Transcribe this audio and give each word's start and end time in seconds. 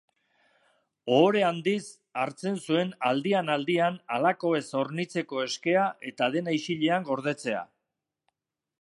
Ohore 1.15 1.43
handiz 1.49 1.81
hartzen 2.21 2.57
zuen 2.63 2.95
aldian-aldian 3.11 4.01
halakoez 4.17 4.65
hornitzeko 4.81 5.45
eskea 5.47 5.87
eta 6.13 6.35
dena 6.37 6.59
isilean 6.61 7.11
gordetzea. 7.13 7.67